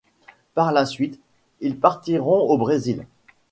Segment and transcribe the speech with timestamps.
[0.55, 1.19] Par la suite,
[1.59, 3.05] ils partiront au Brésil.